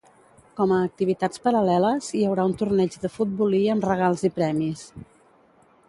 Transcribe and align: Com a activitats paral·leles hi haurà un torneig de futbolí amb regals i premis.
Com 0.59 0.71
a 0.77 0.79
activitats 0.85 1.43
paral·leles 1.43 2.09
hi 2.19 2.23
haurà 2.29 2.47
un 2.51 2.57
torneig 2.63 2.99
de 3.05 3.13
futbolí 3.19 3.61
amb 3.75 3.87
regals 3.93 4.29
i 4.31 4.37
premis. 4.41 4.89